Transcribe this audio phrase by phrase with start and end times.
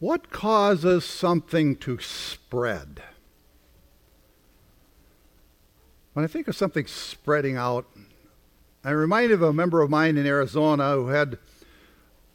[0.00, 3.02] What causes something to spread?
[6.12, 7.86] When I think of something spreading out,
[8.84, 11.38] I'm reminded of a member of mine in Arizona who had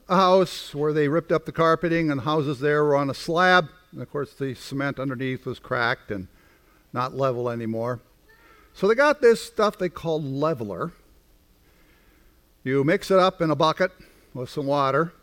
[0.10, 3.70] a house where they ripped up the carpeting and houses there were on a slab.
[3.92, 6.28] And of course, the cement underneath was cracked and
[6.92, 8.02] not level anymore.
[8.74, 10.92] So they got this stuff they call leveler.
[12.64, 13.92] You mix it up in a bucket
[14.34, 15.14] with some water,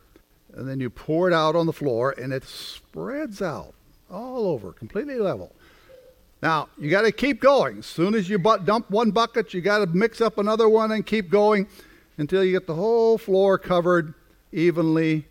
[0.54, 3.74] and then you pour it out on the floor, and it spreads out
[4.10, 5.52] all over, completely level.
[6.42, 7.78] Now, you got to keep going.
[7.78, 11.04] As soon as you dump one bucket, you got to mix up another one and
[11.04, 11.68] keep going
[12.16, 14.14] until you get the whole floor covered
[14.52, 15.26] evenly,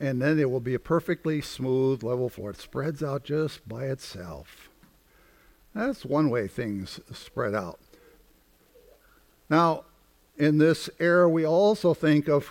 [0.00, 2.50] and then it will be a perfectly smooth, level floor.
[2.50, 4.68] It spreads out just by itself.
[5.74, 7.78] That's one way things spread out.
[9.50, 9.84] Now,
[10.36, 12.48] in this era, we also think of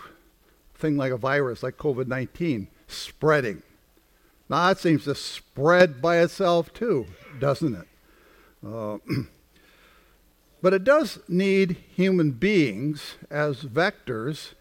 [0.77, 3.63] thing like a virus, like COVID 19, spreading.
[4.49, 7.07] Now, that seems to spread by itself too,
[7.39, 7.87] doesn't it?
[8.65, 8.97] Uh,
[10.61, 14.53] but it does need human beings as vectors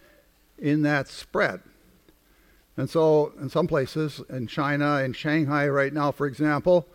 [0.58, 1.60] in that spread.
[2.76, 6.86] And so, in some places, in China, in Shanghai right now, for example,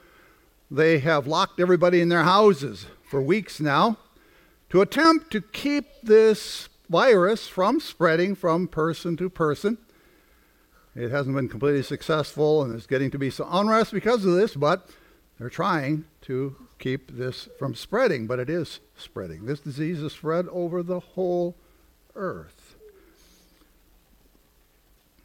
[0.69, 3.97] they have locked everybody in their houses for weeks now
[4.69, 9.77] to attempt to keep this virus from spreading from person to person.
[10.93, 14.55] It hasn't been completely successful, and there's getting to be some unrest because of this,
[14.55, 14.89] but
[15.39, 19.45] they're trying to keep this from spreading, but it is spreading.
[19.45, 21.55] This disease is spread over the whole
[22.13, 22.75] earth.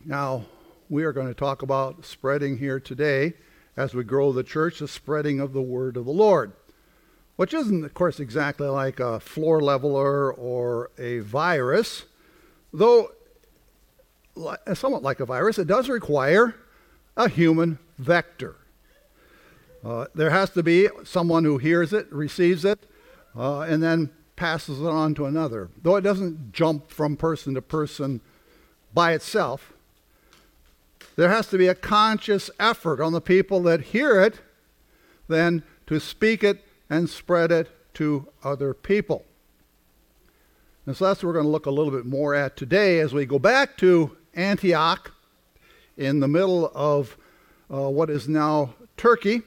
[0.05, 0.45] Now,
[0.89, 3.35] we are going to talk about spreading here today
[3.77, 6.53] as we grow the church, the spreading of the word of the Lord,
[7.37, 12.05] which isn't, of course, exactly like a floor leveler or a virus,
[12.73, 13.13] though
[14.75, 16.55] somewhat like a virus, it does require
[17.17, 18.57] a human vector.
[19.85, 22.79] Uh, there has to be someone who hears it, receives it,
[23.37, 25.71] uh, and then passes it on to another.
[25.83, 28.21] Though it doesn't jump from person to person
[28.93, 29.73] by itself,
[31.17, 34.41] there has to be a conscious effort on the people that hear it
[35.29, 39.25] then to speak it and spread it to other people.
[40.85, 43.13] And so that's what we're going to look a little bit more at today as
[43.13, 45.13] we go back to Antioch
[45.97, 47.17] in the middle of
[47.73, 49.43] uh, what is now Turkey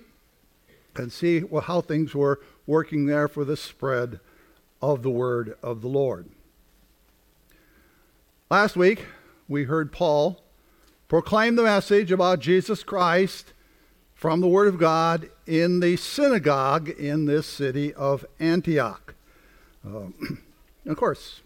[0.95, 4.19] and see well, how things were working there for the spread
[4.81, 6.29] of the word of the Lord.
[8.49, 9.05] Last week,
[9.47, 10.43] we heard Paul
[11.07, 13.53] proclaim the message about Jesus Christ
[14.19, 19.15] from the Word of God in the synagogue in this city of Antioch.
[19.87, 20.07] Uh,
[20.85, 21.39] of course,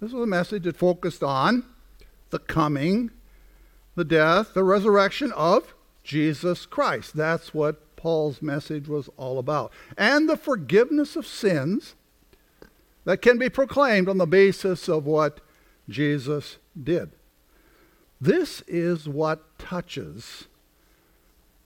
[0.00, 1.64] this was a message that focused on
[2.30, 3.12] the coming,
[3.94, 5.72] the death, the resurrection of
[6.02, 7.14] Jesus Christ.
[7.14, 9.70] That's what Paul's message was all about.
[9.96, 11.94] And the forgiveness of sins
[13.04, 15.40] that can be proclaimed on the basis of what
[15.88, 17.12] Jesus did.
[18.20, 20.48] This is what touches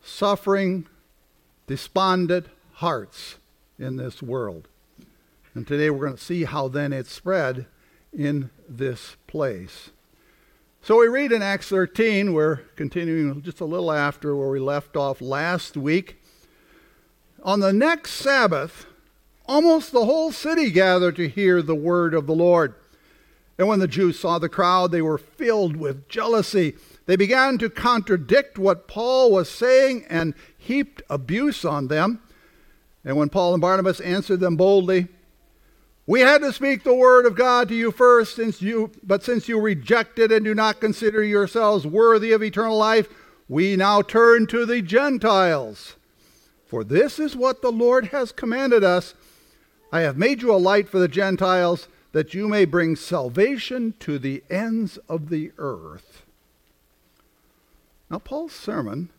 [0.03, 0.87] suffering,
[1.67, 3.37] despondent hearts
[3.79, 4.69] in this world.
[5.55, 7.67] And today we're going to see how then it spread
[8.13, 9.91] in this place.
[10.83, 14.97] So we read in Acts 13, we're continuing just a little after where we left
[14.97, 16.17] off last week.
[17.43, 18.87] On the next Sabbath,
[19.47, 22.75] almost the whole city gathered to hear the word of the Lord.
[23.59, 26.77] And when the Jews saw the crowd, they were filled with jealousy.
[27.11, 32.23] They began to contradict what Paul was saying and heaped abuse on them.
[33.05, 35.09] And when Paul and Barnabas answered them boldly,
[36.07, 39.49] we had to speak the word of God to you first, since you, but since
[39.49, 43.09] you rejected it and do not consider yourselves worthy of eternal life,
[43.49, 45.97] we now turn to the Gentiles.
[46.65, 49.15] For this is what the Lord has commanded us
[49.91, 54.17] I have made you a light for the Gentiles that you may bring salvation to
[54.17, 56.20] the ends of the earth.
[58.11, 59.11] Now, Paul's sermon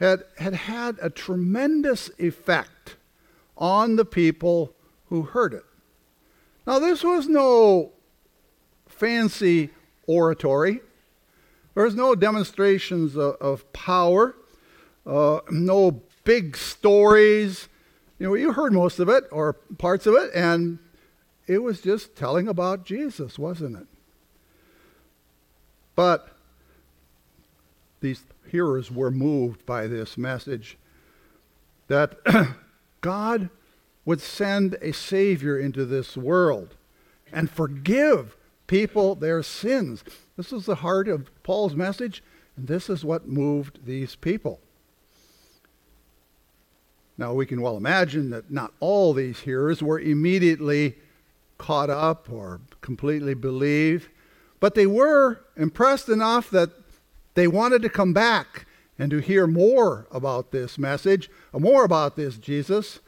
[0.00, 2.96] had, had had a tremendous effect
[3.56, 4.74] on the people
[5.08, 5.64] who heard it.
[6.66, 7.92] Now, this was no
[8.88, 9.70] fancy
[10.06, 10.80] oratory.
[11.74, 14.34] There was no demonstrations of, of power,
[15.06, 17.68] uh, no big stories.
[18.18, 20.78] You know, you heard most of it or parts of it, and
[21.46, 23.86] it was just telling about Jesus, wasn't it?
[25.94, 26.35] But
[28.06, 30.78] these hearers were moved by this message
[31.88, 32.16] that
[33.00, 33.50] God
[34.04, 36.76] would send a Savior into this world
[37.32, 38.36] and forgive
[38.68, 40.04] people their sins.
[40.36, 42.22] This is the heart of Paul's message.
[42.56, 44.60] And this is what moved these people.
[47.18, 50.94] Now, we can well imagine that not all these hearers were immediately
[51.58, 54.08] caught up or completely believed,
[54.60, 56.70] but they were impressed enough that
[57.36, 58.66] they wanted to come back
[58.98, 62.98] and to hear more about this message, more about this Jesus.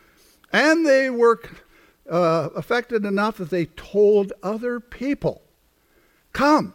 [0.52, 1.40] And they were
[2.08, 5.42] uh, affected enough that they told other people,
[6.32, 6.74] Come,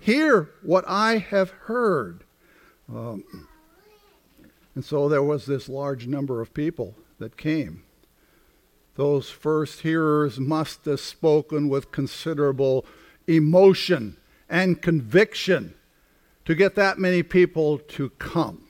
[0.00, 2.24] hear what I have heard.
[2.88, 3.48] Um,
[4.74, 7.84] and so there was this large number of people that came.
[8.96, 12.86] Those first hearers must have spoken with considerable
[13.26, 14.16] emotion
[14.48, 15.74] and conviction
[16.44, 18.64] to get that many people to come.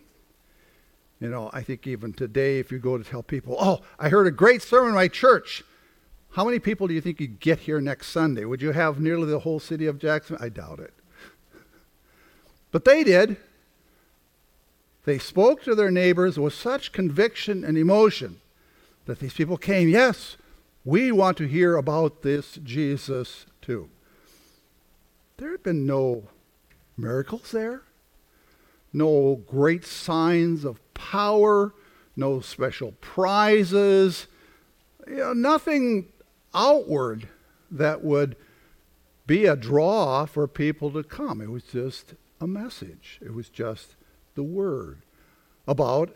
[1.20, 4.26] You know, I think even today, if you go to tell people, oh, I heard
[4.26, 5.62] a great sermon in my church,
[6.32, 8.44] how many people do you think you'd get here next Sunday?
[8.44, 10.36] Would you have nearly the whole city of Jackson?
[10.40, 10.92] I doubt it.
[12.72, 13.36] But they did.
[15.04, 18.40] They spoke to their neighbors with such conviction and emotion
[19.06, 20.36] that these people came, yes,
[20.84, 23.90] we want to hear about this Jesus too.
[25.36, 26.24] There had been no
[26.96, 27.82] miracles there,
[28.92, 31.74] no great signs of power,
[32.16, 34.26] no special prizes,
[35.06, 36.06] you know, nothing
[36.54, 37.28] outward
[37.70, 38.36] that would
[39.26, 41.40] be a draw for people to come.
[41.40, 43.96] It was just a message, it was just
[44.34, 44.98] the word
[45.66, 46.14] about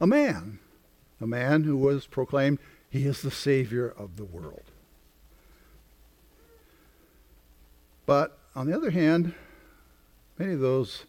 [0.00, 0.58] a man,
[1.20, 2.58] a man who was proclaimed,
[2.90, 4.64] he is the Savior of the world.
[8.06, 9.34] But on the other hand,
[10.42, 11.04] many of those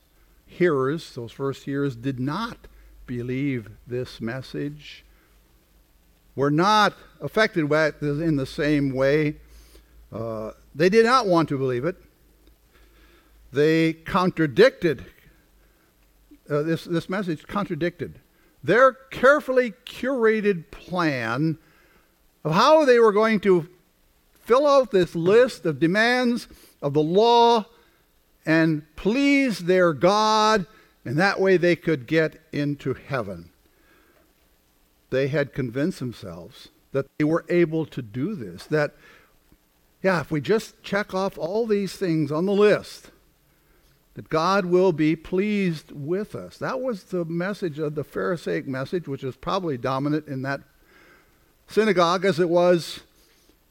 [0.46, 2.68] hearers, those first hearers, did not
[3.08, 5.04] believe this message,
[6.36, 9.36] were not affected by it in the same way.
[10.12, 11.96] Uh, they did not want to believe it.
[13.52, 15.04] They contradicted
[16.48, 18.20] uh, this, this message contradicted
[18.64, 21.58] their carefully curated plan
[22.44, 23.68] of how they were going to
[24.44, 26.48] fill out this list of demands
[26.84, 27.66] of the law
[28.46, 30.66] and please their God,
[31.06, 33.50] and that way they could get into heaven.
[35.10, 38.94] They had convinced themselves that they were able to do this, that,
[40.02, 43.12] yeah, if we just check off all these things on the list,
[44.16, 46.58] that God will be pleased with us.
[46.58, 50.62] That was the message of the Pharisaic message, which is probably dominant in that
[51.68, 53.00] synagogue as it was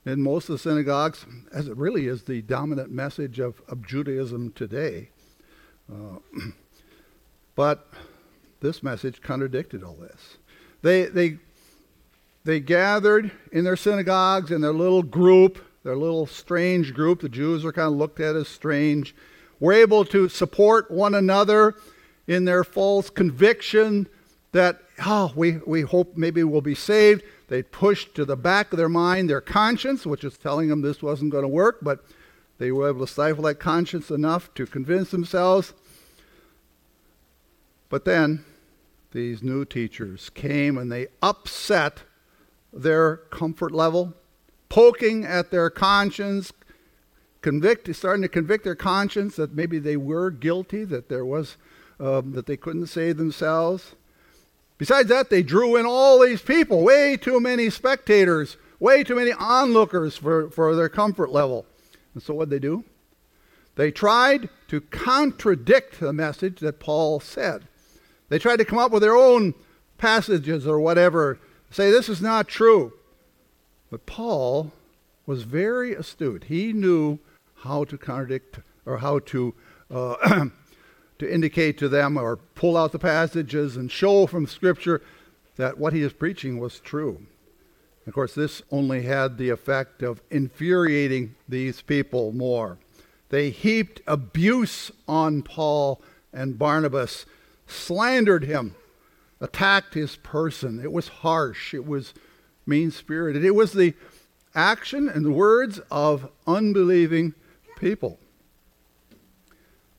[0.05, 4.53] in most of the synagogues, as it really is the dominant message of, of Judaism
[4.53, 5.11] today.
[5.91, 6.19] Uh,
[7.55, 7.89] but
[8.61, 10.39] this message contradicted all this.
[10.83, 11.39] They, they,
[12.45, 17.21] they gathered in their synagogues in their little group, their little strange group.
[17.21, 19.15] The Jews were kind of looked at as strange
[19.63, 21.77] were able to support one another
[22.27, 24.09] in their false conviction
[24.51, 27.23] that, oh, we, we hope maybe we'll be saved.
[27.49, 31.03] They pushed to the back of their mind their conscience, which is telling them this
[31.03, 32.05] wasn't going to work, but
[32.59, 35.73] they were able to stifle that conscience enough to convince themselves.
[37.89, 38.45] But then
[39.13, 42.03] these new teachers came and they upset
[42.73, 44.15] their comfort level,
[44.69, 46.53] poking at their conscience,
[47.43, 51.57] convict, starting to convict their conscience that maybe they were guilty, that there was,
[52.01, 53.95] um, that they couldn't save themselves.
[54.79, 59.33] Besides that, they drew in all these people, way too many spectators, way too many
[59.33, 61.67] onlookers for, for their comfort level.
[62.15, 62.85] And so what did they do?
[63.77, 67.69] They tried to contradict the message that Paul said.
[68.29, 69.55] They tried to come up with their own
[69.99, 71.39] passages or whatever,
[71.71, 72.93] say this is not true.
[73.91, 74.73] But Paul
[75.27, 76.45] was very astute.
[76.45, 77.19] He knew
[77.57, 79.55] how to contradict or how to
[79.91, 80.47] uh,
[81.23, 85.01] to indicate to them or pull out the passages and show from Scripture
[85.57, 87.27] that what he is preaching was true.
[88.07, 92.79] Of course, this only had the effect of infuriating these people more.
[93.29, 96.03] They heaped abuse on Paul
[96.33, 97.25] and Barnabas,
[97.67, 98.75] slandered him,
[99.41, 100.81] attacked his person.
[100.83, 102.15] It was harsh, it was
[102.67, 103.45] mean spirited.
[103.45, 103.95] It was the
[104.55, 107.35] action and words of unbelieving
[107.77, 108.19] people.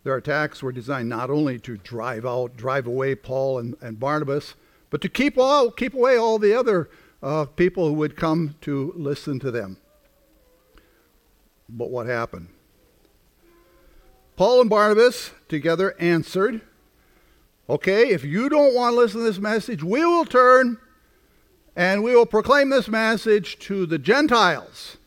[0.04, 4.56] Their attacks were designed not only to drive out, drive away Paul and, and Barnabas,
[4.90, 6.90] but to keep all, keep away all the other
[7.22, 9.78] uh, people who would come to listen to them.
[11.70, 12.50] But what happened?
[14.36, 16.62] Paul and Barnabas together answered,
[17.70, 20.78] Okay, if you don't want to listen to this message, we will turn
[21.76, 24.98] and we will proclaim this message to the Gentiles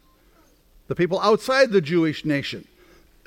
[0.89, 2.67] the people outside the Jewish nation.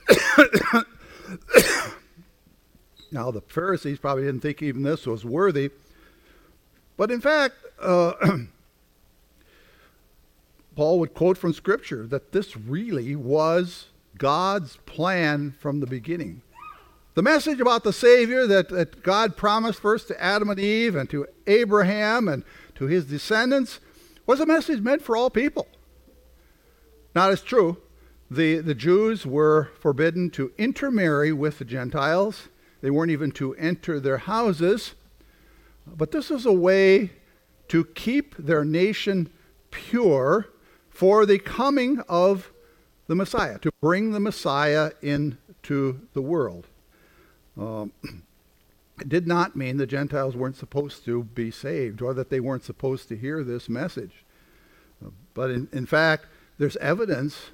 [3.12, 5.71] Now, the Pharisees probably didn't think even this was worthy.
[6.98, 8.13] But in fact, uh,
[10.75, 16.41] Paul would quote from Scripture that this really was God's plan from the beginning.
[17.15, 21.09] The message about the Savior that, that God promised first to Adam and Eve and
[21.09, 22.43] to Abraham and
[22.75, 23.79] to his descendants
[24.25, 25.67] was a message meant for all people.
[27.15, 27.77] Now, it's true.
[28.31, 32.50] The, the Jews were forbidden to intermarry with the Gentiles.
[32.81, 34.93] They weren't even to enter their houses.
[35.88, 37.12] But this was a way
[37.69, 39.29] to keep their nation
[39.71, 40.48] pure
[40.89, 42.51] for the coming of
[43.07, 46.67] the Messiah, to bring the Messiah into the world.
[47.57, 47.91] Um,
[49.01, 52.63] it did not mean the Gentiles weren't supposed to be saved or that they weren't
[52.63, 54.24] supposed to hear this message.
[55.33, 56.25] But in, in fact,
[56.57, 57.51] there's evidence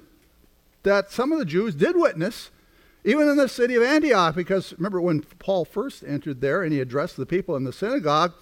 [0.86, 2.52] that some of the Jews did witness,
[3.04, 6.80] even in the city of Antioch, because remember when Paul first entered there and he
[6.80, 8.32] addressed the people in the synagogue,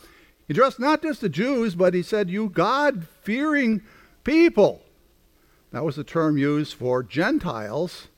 [0.46, 3.80] he addressed not just the Jews, but he said, You God fearing
[4.24, 4.82] people.
[5.72, 8.08] That was the term used for Gentiles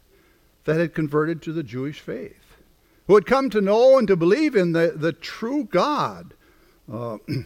[0.65, 2.57] that had converted to the Jewish faith,
[3.07, 6.35] who had come to know and to believe in the, the true God.
[6.93, 7.19] Uh,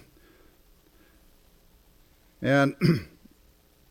[2.40, 2.75] and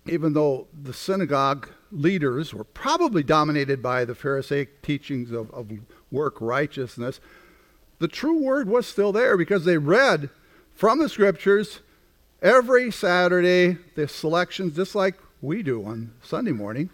[0.08, 5.72] even though the synagogue leaders were probably dominated by the Pharisaic teachings of, of
[6.12, 7.20] work righteousness,
[8.00, 10.30] the true word was still there because they read
[10.74, 11.82] from the scriptures
[12.42, 16.90] every Saturday, the selections, just like we do on Sunday morning.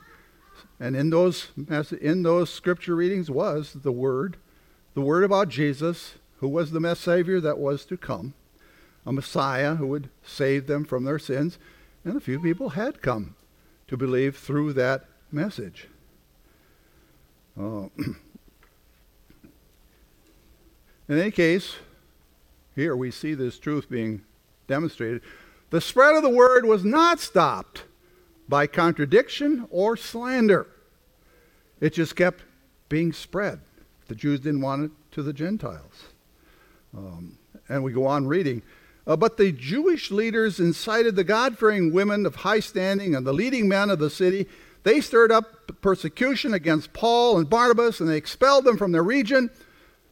[0.80, 1.50] And in those,
[2.02, 4.38] in those scripture readings was the word,
[4.94, 8.34] the word about Jesus, who was the Messiah that was to come,
[9.06, 11.58] a Messiah who would save them from their sins.
[12.04, 13.36] And a few people had come
[13.88, 15.88] to believe through that message.
[17.60, 17.88] Uh,
[21.08, 21.76] in any case,
[22.76, 24.24] here we see this truth being
[24.68, 25.22] demonstrated.
[25.70, 27.84] The spread of the word was not stopped
[28.48, 30.68] by contradiction or slander.
[31.80, 32.44] It just kept
[32.90, 33.60] being spread.
[34.08, 36.06] The Jews didn't want it to the Gentiles.
[36.96, 37.38] Um,
[37.68, 38.62] and we go on reading.
[39.08, 43.34] Uh, but the Jewish leaders incited the God fearing women of high standing and the
[43.34, 44.48] leading men of the city.
[44.84, 49.52] They stirred up persecution against Paul and Barnabas and they expelled them from their region.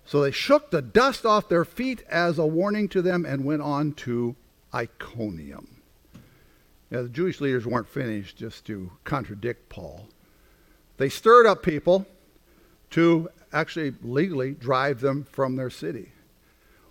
[0.05, 3.61] So they shook the dust off their feet as a warning to them and went
[3.61, 4.35] on to
[4.73, 5.81] Iconium.
[6.91, 10.07] Now, the Jewish leaders weren't finished just to contradict Paul.
[10.97, 12.05] They stirred up people
[12.91, 16.11] to actually legally drive them from their city.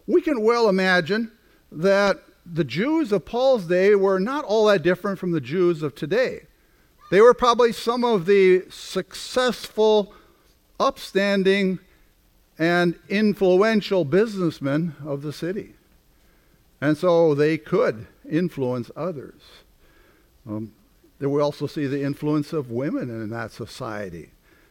[0.07, 1.31] We can well imagine
[1.79, 5.95] that the Jews of Paul's day were not all that different from the Jews of
[5.95, 6.47] today.
[7.11, 10.15] They were probably some of the successful,
[10.81, 11.79] upstanding,
[12.59, 15.75] and influential businessmen of the city.
[16.81, 19.41] And so they could influence others.
[20.47, 20.73] Um,
[21.19, 24.31] there we also see the influence of women in that society.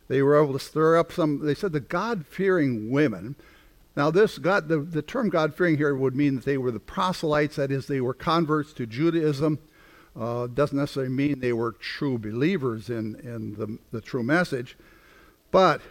[0.10, 3.36] They were able to stir up some, they said the God fearing women
[3.96, 6.80] now, this God, the, the term God fearing here would mean that they were the
[6.80, 9.60] proselytes, that is, they were converts to Judaism.
[10.18, 14.78] Uh, doesn't necessarily mean they were true believers in, in the, the true message,
[15.52, 15.82] but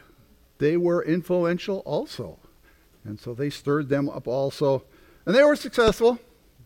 [0.58, 2.38] they were influential also.
[3.04, 4.84] And so they stirred them up also.
[5.24, 6.18] And they were successful,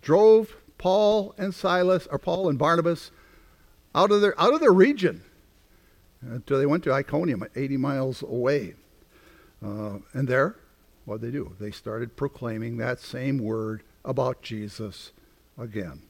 [0.03, 3.13] drove Paul and Silas, or Paul and Barnabas,
[3.95, 5.23] out of their, out of their region
[6.21, 8.75] until they went to Iconium, 80 miles away.
[9.65, 10.57] Uh, and there,
[11.05, 11.55] what did they do?
[11.61, 15.13] They started proclaiming that same word about Jesus
[15.59, 16.03] again.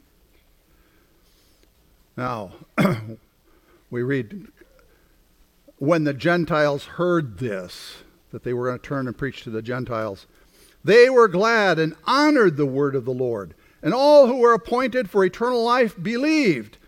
[2.16, 2.52] Now,
[3.90, 4.46] we read,
[5.78, 7.96] when the Gentiles heard this,
[8.30, 10.26] that they were going to turn and preach to the Gentiles,
[10.84, 13.54] they were glad and honored the word of the Lord.
[13.82, 16.78] And all who were appointed for eternal life believed.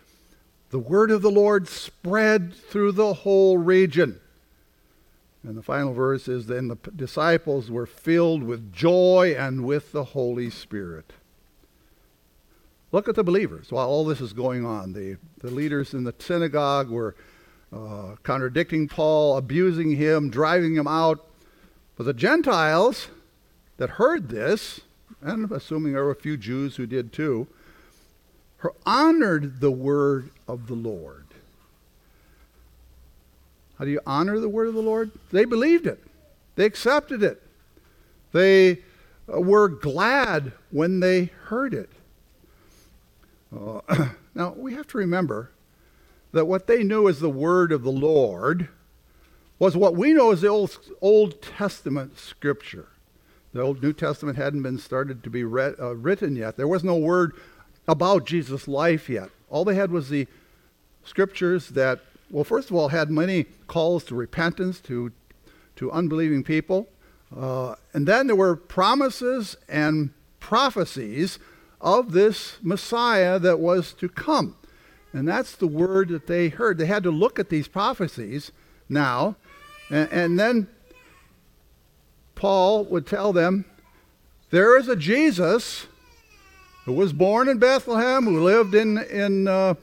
[0.69, 4.19] The word of the Lord spread through the whole region.
[5.47, 10.03] And the final verse is Then the disciples were filled with joy and with the
[10.03, 11.13] Holy Spirit.
[12.91, 14.91] Look at the believers while all this is going on.
[14.91, 17.15] The, the leaders in the synagogue were
[17.71, 21.25] uh, contradicting Paul, abusing him, driving him out.
[21.95, 23.07] But the Gentiles
[23.77, 24.81] that heard this,
[25.21, 27.47] and assuming there were a few Jews who did too,
[28.85, 31.26] honored the word of the Lord.
[33.77, 35.11] How do you honor the word of the Lord?
[35.31, 36.03] They believed it,
[36.55, 37.41] they accepted it,
[38.31, 38.79] they
[39.31, 41.89] uh, were glad when they heard it.
[43.55, 45.51] Uh, now, we have to remember
[46.31, 48.69] that what they knew as the word of the Lord
[49.59, 52.89] was what we know as the Old, Old Testament scripture.
[53.53, 56.57] The Old New Testament hadn't been started to be read, uh, written yet.
[56.57, 57.33] There was no word
[57.87, 59.29] about Jesus' life yet.
[59.49, 60.27] All they had was the
[61.03, 65.11] scriptures that, well, first of all, had many calls to repentance to,
[65.75, 66.87] to unbelieving people.
[67.35, 71.39] Uh, and then there were promises and prophecies
[71.79, 74.55] of this Messiah that was to come.
[75.13, 76.77] And that's the word that they heard.
[76.77, 78.51] They had to look at these prophecies
[78.89, 79.35] now,
[79.89, 80.67] and, and then
[82.35, 83.65] Paul would tell them,
[84.49, 85.87] There is a Jesus
[86.85, 89.73] who was born in Bethlehem, who lived in, in uh,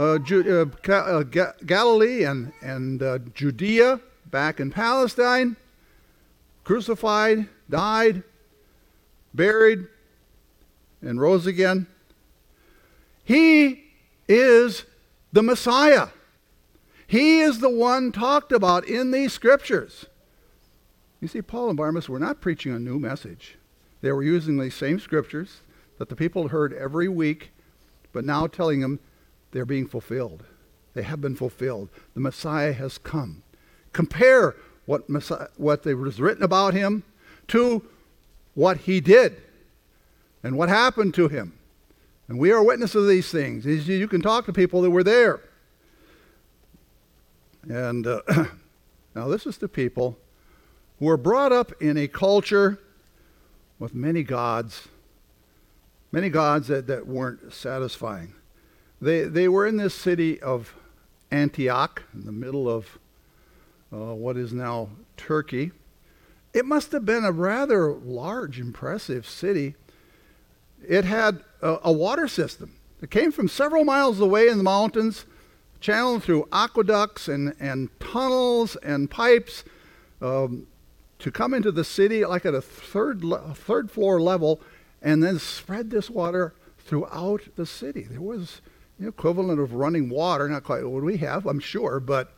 [0.00, 1.22] uh, Ju- uh, uh
[1.66, 5.56] Galilee and, and uh, Judea, back in Palestine,
[6.64, 8.22] crucified, died,
[9.34, 9.86] buried,
[11.02, 11.86] and rose again.
[13.24, 13.84] He
[14.26, 14.86] is
[15.32, 16.08] the Messiah.
[17.06, 20.06] He is the one talked about in these scriptures.
[21.20, 23.58] You see, Paul and Barnabas were not preaching a new message.
[24.00, 25.60] They were using these same scriptures
[25.98, 27.52] that the people heard every week,
[28.12, 28.98] but now telling them
[29.52, 30.44] they're being fulfilled.
[30.94, 31.88] They have been fulfilled.
[32.14, 33.42] The Messiah has come.
[33.92, 37.04] Compare what, Messiah, what was written about him
[37.48, 37.84] to
[38.54, 39.40] what he did
[40.42, 41.54] and what happened to him.
[42.28, 43.66] And we are witnesses of these things.
[43.66, 45.40] You can talk to people that were there.
[47.68, 48.20] And uh,
[49.14, 50.16] now, this is to people
[50.98, 52.78] who were brought up in a culture
[53.78, 54.88] with many gods,
[56.12, 58.34] many gods that, that weren't satisfying.
[59.00, 60.74] They, they were in this city of
[61.30, 62.98] Antioch, in the middle of
[63.92, 65.72] uh, what is now Turkey.
[66.52, 69.74] It must have been a rather large, impressive city
[70.86, 75.24] it had a, a water system that came from several miles away in the mountains,
[75.80, 79.64] channeled through aqueducts and, and tunnels and pipes
[80.20, 80.66] um,
[81.18, 84.60] to come into the city like at a third, le- third floor level
[85.02, 88.02] and then spread this water throughout the city.
[88.02, 88.60] There was
[89.00, 92.32] the equivalent of running water, not quite what we have, I'm sure, but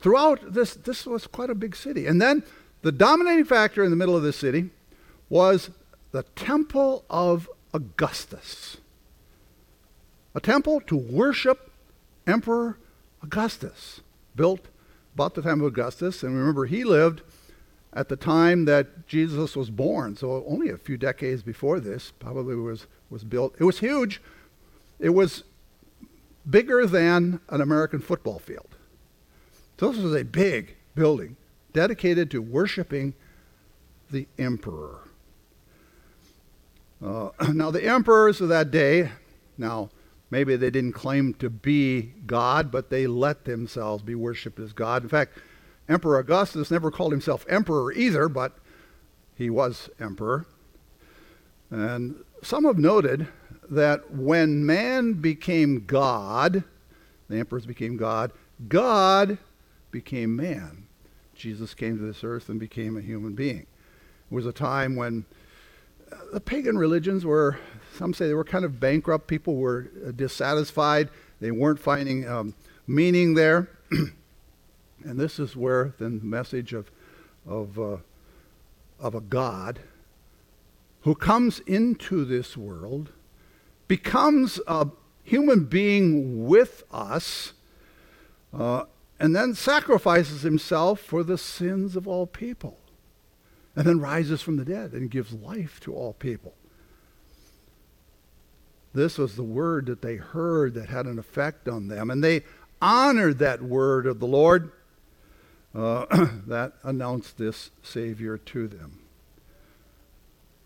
[0.00, 2.06] throughout this, this was quite a big city.
[2.06, 2.42] And then
[2.82, 4.70] the dominating factor in the middle of the city
[5.28, 5.70] was
[6.10, 8.78] the temple of Augustus.
[10.34, 11.70] A temple to worship
[12.26, 12.78] Emperor
[13.22, 14.00] Augustus,
[14.34, 14.66] built
[15.14, 16.22] about the time of Augustus.
[16.22, 17.22] And remember, he lived
[17.92, 22.54] at the time that Jesus was born, so only a few decades before this, probably
[22.54, 23.54] was, was built.
[23.58, 24.20] It was huge.
[24.98, 25.44] It was
[26.48, 28.76] bigger than an American football field.
[29.78, 31.36] So this was a big building
[31.72, 33.14] dedicated to worshiping
[34.10, 35.08] the emperor.
[37.04, 39.10] Uh, now, the emperors of that day,
[39.56, 39.90] now,
[40.30, 45.02] maybe they didn't claim to be God, but they let themselves be worshiped as God.
[45.02, 45.38] In fact,
[45.88, 48.56] Emperor Augustus never called himself emperor either, but
[49.34, 50.46] he was emperor.
[51.68, 53.26] And some have noted
[53.70, 56.64] that when man became God,
[57.28, 58.32] the emperors became God,
[58.68, 59.38] God
[59.90, 60.86] became man.
[61.34, 63.60] Jesus came to this earth and became a human being.
[63.60, 65.24] It was a time when
[66.32, 67.58] the pagan religions were,
[67.96, 69.26] some say they were kind of bankrupt.
[69.26, 71.08] People were uh, dissatisfied.
[71.40, 72.54] They weren't finding um,
[72.86, 73.70] meaning there.
[73.90, 76.90] and this is where then the message of,
[77.46, 77.96] of, uh,
[78.98, 79.80] of a God
[81.02, 83.10] who comes into this world,
[83.90, 84.86] becomes a
[85.24, 87.54] human being with us,
[88.56, 88.84] uh,
[89.18, 92.78] and then sacrifices himself for the sins of all people
[93.74, 96.54] and then rises from the dead and gives life to all people.
[98.94, 102.44] This was the word that they heard that had an effect on them, and they
[102.80, 104.70] honored that word of the Lord
[105.74, 106.06] uh,
[106.46, 109.00] that announced this Savior to them.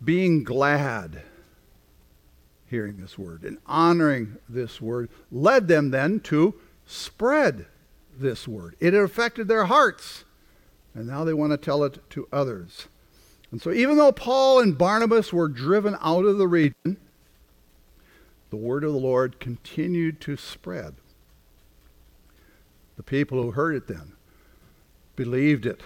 [0.03, 1.23] Being glad
[2.67, 7.65] hearing this word and honoring this word led them then to spread
[8.17, 8.75] this word.
[8.79, 10.23] It affected their hearts,
[10.93, 12.87] and now they want to tell it to others.
[13.51, 16.97] And so, even though Paul and Barnabas were driven out of the region,
[18.49, 20.95] the word of the Lord continued to spread.
[22.97, 24.13] The people who heard it then
[25.15, 25.83] believed it,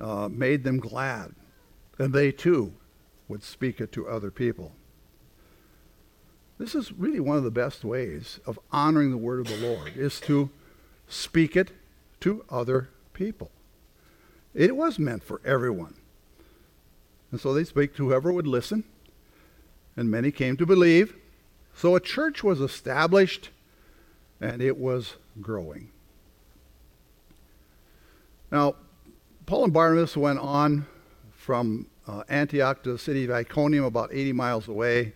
[0.00, 1.34] uh, made them glad,
[1.98, 2.74] and they too
[3.28, 4.72] would speak it to other people.
[6.58, 9.96] This is really one of the best ways of honoring the word of the Lord
[9.96, 10.50] is to
[11.06, 11.70] speak it
[12.20, 13.50] to other people.
[14.54, 15.94] It was meant for everyone.
[17.30, 18.84] And so they spake to whoever would listen,
[19.96, 21.14] and many came to believe.
[21.74, 23.50] So a church was established,
[24.40, 25.90] and it was growing.
[28.50, 28.76] Now,
[29.44, 30.86] Paul and Barnabas went on
[31.32, 35.12] from uh, Antioch to the city of Iconium, about 80 miles away.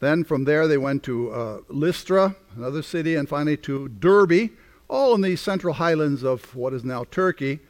[0.00, 4.50] Then from there, they went to uh, Lystra, another city, and finally to Derbe,
[4.88, 7.60] all in the central highlands of what is now Turkey.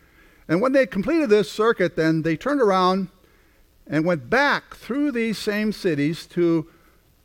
[0.49, 3.09] And when they completed this circuit, then they turned around
[3.87, 6.69] and went back through these same cities to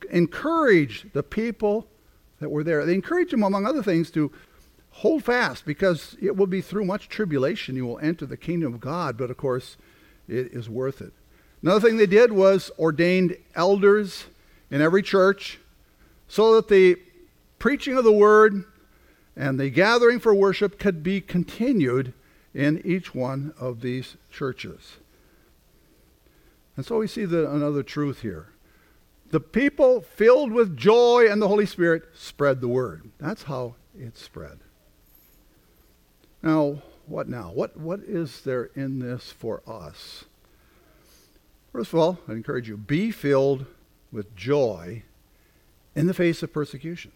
[0.10, 1.88] encourage the people
[2.40, 2.86] that were there.
[2.86, 4.32] They encouraged them, among other things, to
[4.92, 8.80] hold fast because it will be through much tribulation you will enter the kingdom of
[8.80, 9.78] God, but of course,
[10.28, 11.14] it is worth it.
[11.64, 14.26] Another thing they did was ordained elders
[14.72, 15.60] in every church
[16.28, 16.98] so that the
[17.60, 18.64] preaching of the word
[19.36, 22.14] and the gathering for worship could be continued
[22.54, 24.98] in each one of these churches.
[26.76, 28.48] And so we see the, another truth here.
[29.30, 33.10] The people filled with joy and the Holy Spirit spread the word.
[33.20, 34.60] That's how it spread.
[36.42, 37.52] Now, what now?
[37.54, 40.26] What, what is there in this for us?
[41.72, 43.66] First of all, I encourage you be filled
[44.12, 45.04] with joy
[45.96, 47.12] in the face of persecution.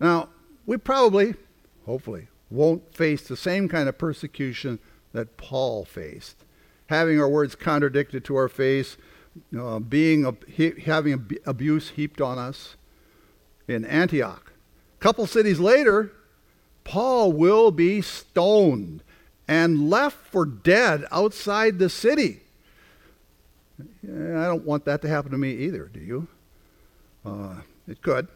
[0.00, 0.28] Now,
[0.66, 1.34] we probably,
[1.86, 4.78] hopefully, won't face the same kind of persecution
[5.12, 6.44] that Paul faced.
[6.88, 8.96] Having our words contradicted to our face,
[9.58, 12.76] uh, being he, having ab- abuse heaped on us
[13.66, 14.52] in Antioch.
[14.98, 16.12] A couple cities later,
[16.84, 19.02] Paul will be stoned
[19.48, 22.40] and left for dead outside the city.
[23.80, 26.28] I don't want that to happen to me either, do you?
[27.24, 27.56] Uh,
[27.88, 28.28] it could.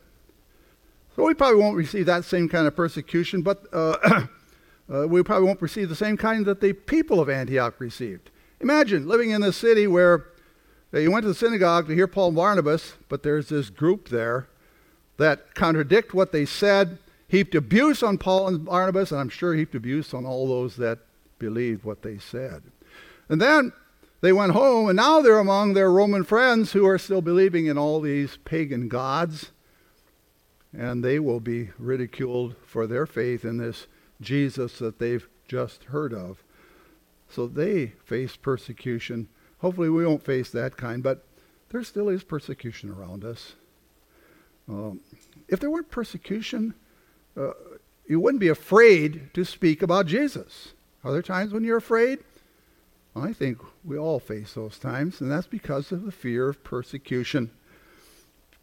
[1.14, 3.96] So we probably won't receive that same kind of persecution, but uh,
[4.92, 8.30] uh, we probably won't receive the same kind that the people of Antioch received.
[8.60, 10.26] Imagine living in a city where
[10.92, 14.08] uh, you went to the synagogue to hear Paul and Barnabas, but there's this group
[14.08, 14.48] there
[15.16, 19.74] that contradict what they said, heaped abuse on Paul and Barnabas, and I'm sure heaped
[19.74, 20.98] abuse on all those that
[21.38, 22.62] believed what they said.
[23.28, 23.72] And then
[24.20, 27.76] they went home, and now they're among their Roman friends who are still believing in
[27.78, 29.52] all these pagan gods
[30.76, 33.86] and they will be ridiculed for their faith in this
[34.20, 36.42] Jesus that they've just heard of.
[37.28, 39.28] So they face persecution.
[39.58, 41.24] Hopefully, we won't face that kind, but
[41.70, 43.54] there still is persecution around us.
[44.68, 45.00] Um,
[45.48, 46.74] if there weren't persecution,
[47.36, 47.52] uh,
[48.06, 50.74] you wouldn't be afraid to speak about Jesus.
[51.02, 52.18] Are there times when you're afraid?
[53.16, 57.50] I think we all face those times, and that's because of the fear of persecution,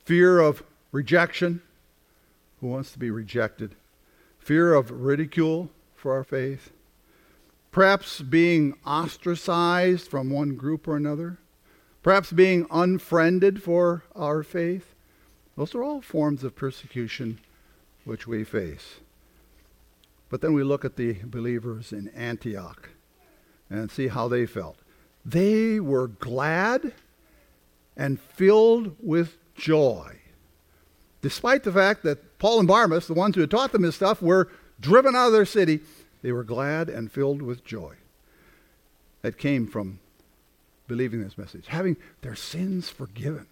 [0.05, 0.61] fear of
[0.91, 1.63] rejection,
[2.61, 3.73] who wants to be rejected,
[4.37, 6.71] fear of ridicule for our faith,
[7.71, 11.39] perhaps being ostracized from one group or another,
[12.03, 14.93] perhaps being unfriended for our faith.
[15.57, 17.39] Those are all forms of persecution
[18.05, 18.99] which we face.
[20.29, 22.89] But then we look at the believers in Antioch
[23.79, 24.77] and see how they felt.
[25.25, 26.93] They were glad
[27.95, 30.17] and filled with joy,
[31.21, 34.21] despite the fact that Paul and Barnabas, the ones who had taught them this stuff,
[34.21, 35.81] were driven out of their city.
[36.21, 37.95] They were glad and filled with joy.
[39.21, 39.99] That came from
[40.87, 43.47] believing this message, having their sins forgiven,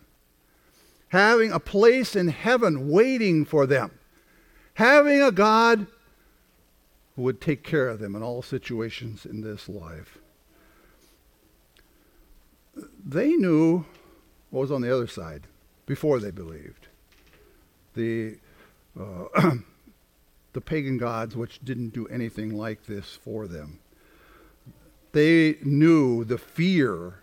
[1.09, 3.91] having a place in heaven waiting for them,
[4.73, 5.87] having a God
[7.15, 10.17] who would take care of them in all situations in this life.
[13.03, 13.85] They knew
[14.49, 15.47] what was on the other side
[15.85, 16.87] before they believed.
[17.95, 18.37] The
[18.99, 19.25] uh,
[20.53, 23.79] the pagan gods, which didn't do anything like this for them.
[25.13, 27.19] They knew the fear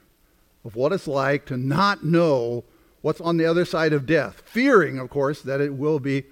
[0.65, 2.65] of what it's like to not know
[3.01, 6.25] what's on the other side of death, fearing, of course, that it will be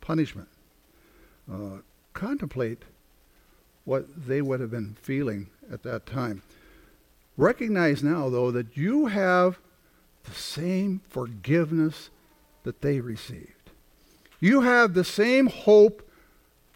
[0.00, 0.48] punishment.
[1.52, 1.78] Uh,
[2.12, 2.84] contemplate
[3.84, 6.42] what they would have been feeling at that time.
[7.36, 9.58] Recognize now, though, that you have
[10.24, 12.10] the same forgiveness
[12.62, 13.70] that they received.
[14.40, 16.08] You have the same hope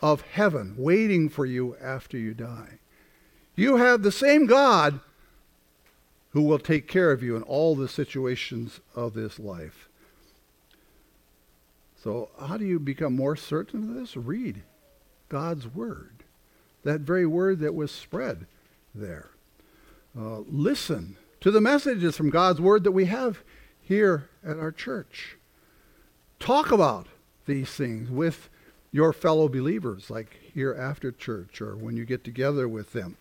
[0.00, 2.78] of heaven waiting for you after you die.
[3.56, 5.00] You have the same God
[6.30, 9.88] who will take care of you in all the situations of this life.
[12.02, 14.16] So, how do you become more certain of this?
[14.16, 14.62] Read
[15.28, 16.17] God's Word,
[16.84, 18.46] that very word that was spread
[18.94, 19.30] there.
[20.18, 23.42] Uh, listen to the messages from God's Word that we have
[23.80, 25.36] here at our church.
[26.40, 27.06] Talk about
[27.46, 28.48] these things with
[28.90, 33.16] your fellow believers, like here after church or when you get together with them.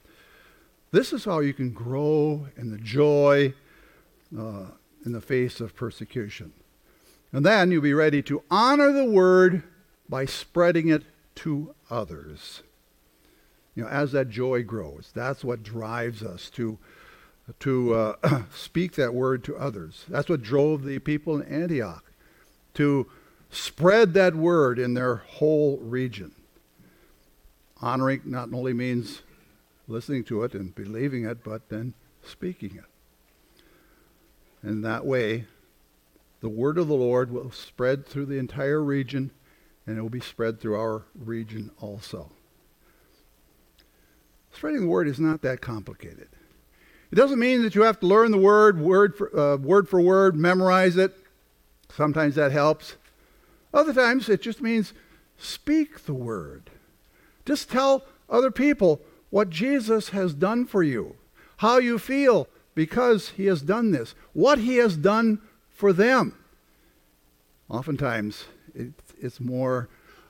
[0.91, 3.53] This is how you can grow in the joy
[4.37, 4.67] uh,
[5.05, 6.53] in the face of persecution.
[7.31, 9.63] And then you'll be ready to honor the word
[10.09, 11.03] by spreading it
[11.35, 12.63] to others.
[13.77, 16.79] You know, as that joy grows, that's what drives us to
[17.59, 20.03] to uh, speak that word to others.
[20.09, 22.03] That's what drove the people in Antioch
[22.73, 23.05] to
[23.51, 26.31] spread that word in their whole region.
[27.79, 29.21] Honoring not only means
[29.87, 34.67] listening to it and believing it, but then speaking it.
[34.67, 35.45] In that way,
[36.41, 39.29] the word of the Lord will spread through the entire region
[39.85, 42.31] and it will be spread through our region also.
[44.57, 46.29] Spreading the word is not that complicated.
[47.11, 50.01] It doesn't mean that you have to learn the word word for, uh, word, for
[50.01, 51.15] word, memorize it.
[51.95, 52.95] Sometimes that helps.
[53.71, 54.93] Other times it just means
[55.37, 56.71] speak the word.
[57.45, 61.17] Just tell other people what Jesus has done for you,
[61.57, 65.39] how you feel because he has done this, what he has done
[65.69, 66.35] for them.
[67.69, 69.87] Oftentimes it, it's more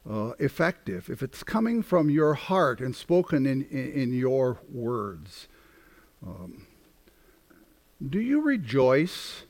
[0.09, 5.47] uh, effective if it's coming from your heart and spoken in, in, in your words.
[6.25, 6.65] Um,
[8.05, 9.43] do you rejoice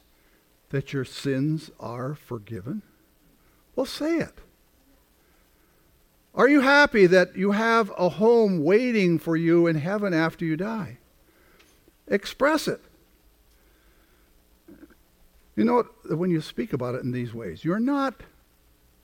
[0.70, 2.82] that your sins are forgiven?
[3.76, 4.40] Well, say it.
[6.34, 10.56] Are you happy that you have a home waiting for you in heaven after you
[10.56, 10.98] die?
[12.08, 12.82] Express it.
[15.56, 18.22] You know, when you speak about it in these ways, you're not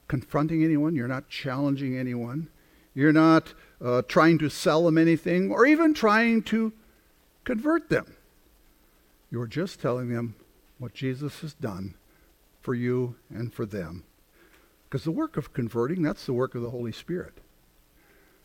[0.07, 2.49] confronting anyone, you're not challenging anyone,
[2.93, 6.73] you're not uh, trying to sell them anything, or even trying to
[7.43, 8.15] convert them.
[9.31, 10.35] You're just telling them
[10.77, 11.95] what Jesus has done
[12.61, 14.03] for you and for them.
[14.85, 17.33] Because the work of converting, that's the work of the Holy Spirit.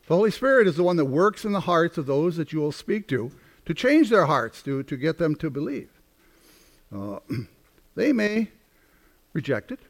[0.06, 2.60] The Holy Spirit is the one that works in the hearts of those that you
[2.60, 3.30] will speak to
[3.66, 5.90] to change their hearts, to, to get them to believe.
[6.94, 7.18] Uh,
[7.94, 8.48] they may
[9.34, 9.80] reject it,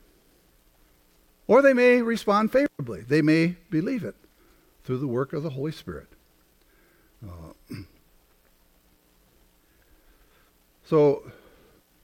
[1.49, 3.01] or they may respond favorably.
[3.01, 4.15] They may believe it
[4.85, 6.09] through the work of the Holy Spirit.
[7.25, 7.53] Uh,
[10.89, 11.31] So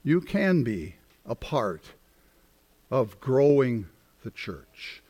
[0.03, 0.93] you can be
[1.25, 1.93] a part
[2.91, 3.87] of growing
[4.23, 5.01] the church.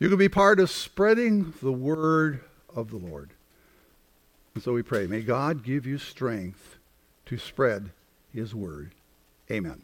[0.00, 2.40] You can be part of spreading the word
[2.74, 3.30] of the Lord.
[4.54, 6.78] And so we pray, may God give you strength
[7.26, 7.90] to spread
[8.32, 8.90] his word.
[9.48, 9.82] Amen.